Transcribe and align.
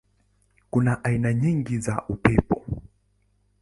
Kuna 0.69 1.03
aina 1.03 1.33
nyingi 1.33 1.79
za 1.79 2.03
upepo. 2.09 2.65